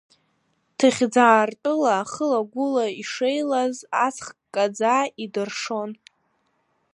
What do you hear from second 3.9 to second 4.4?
аҵх